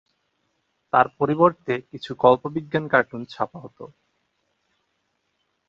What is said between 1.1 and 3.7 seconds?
পরিবর্তে কিছু কল্পবিজ্ঞান কার্টুন ছাপা